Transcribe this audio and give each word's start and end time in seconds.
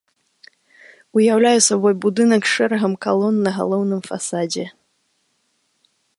Уяўляе 1.19 1.59
сабой 1.69 1.93
будынак 2.05 2.41
з 2.47 2.51
шэрагам 2.55 2.93
калон 3.07 3.35
на 3.49 3.55
галоўным 3.59 4.01
фасадзе. 4.09 4.65